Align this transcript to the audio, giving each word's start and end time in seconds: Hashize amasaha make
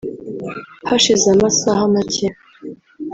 Hashize 0.89 1.25
amasaha 1.35 1.81
make 1.93 2.27